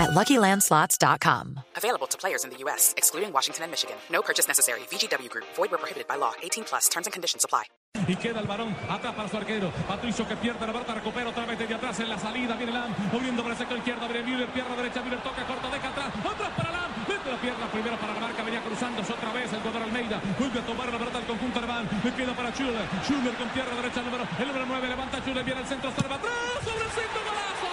[0.00, 1.60] at LuckyLandSlots.com.
[1.76, 3.96] Available to players in the U.S., excluding Washington and Michigan.
[4.10, 4.80] No purchase necessary.
[4.90, 5.46] VGW Group.
[5.56, 6.32] Void where prohibited by law.
[6.42, 6.88] 18 plus.
[6.88, 7.64] Terms and conditions apply.
[8.06, 9.70] Y queda el balón atrás para su arquero.
[9.86, 12.54] Patricio que pierde la Berta, recupera otra vez desde atrás en la salida.
[12.56, 14.08] Viene Lam, moviendo por el sector izquierdo.
[14.08, 15.02] Viene Müller, pierna derecha.
[15.02, 16.06] Müller toca corto, deja atrás.
[16.08, 16.90] Atrás para Lam.
[17.08, 18.42] Mete la pierna primero para la marca.
[18.42, 20.20] Venía cruzándose otra vez el jugador Almeida.
[20.38, 21.88] Vuelve a tomar la pelota al conjunto alemán.
[22.04, 22.86] Le queda para Schuller.
[23.04, 24.00] Schuller con pierna derecha.
[24.00, 25.44] El número, el número 9 levanta Schuller.
[25.44, 25.92] Viene al centro.
[25.94, 26.32] Salva atrás.
[26.64, 27.20] Sobre el centro.
[27.26, 27.70] Golazo.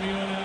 [0.00, 0.44] Müller.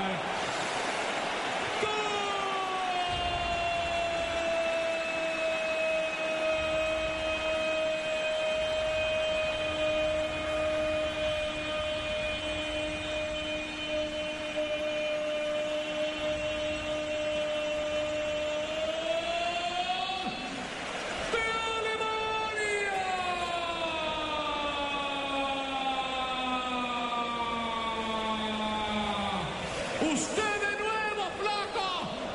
[30.20, 31.88] Usted de nuevo, flaco.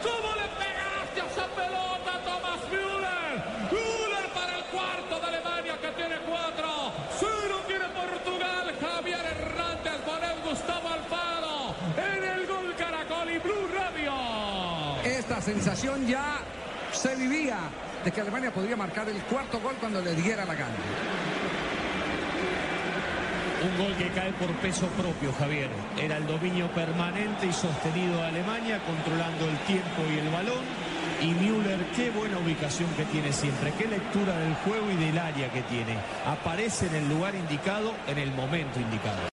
[0.02, 3.34] ¿Cómo le pegaste a esa pelota, Thomas Müller?
[3.72, 6.68] Müller para el cuarto de Alemania que tiene cuatro.
[7.20, 8.64] Cero tiene Portugal.
[8.80, 11.74] Javier Hernández con el Gustavo Alfaro.
[11.96, 14.14] En el gol Caracol y Blue Radio.
[15.04, 16.38] Esta sensación ya
[16.92, 17.58] se vivía
[18.04, 20.76] de que Alemania podría marcar el cuarto gol cuando le diera la gana.
[23.64, 25.70] Un gol que cae por peso propio, Javier.
[25.98, 30.64] Era el dominio permanente y sostenido de Alemania, controlando el tiempo y el balón.
[31.22, 35.50] Y Müller, qué buena ubicación que tiene siempre, qué lectura del juego y del área
[35.50, 35.96] que tiene.
[36.26, 39.28] Aparece en el lugar indicado, en el momento indicado.